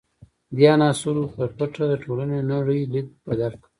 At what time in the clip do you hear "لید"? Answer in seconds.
2.93-3.07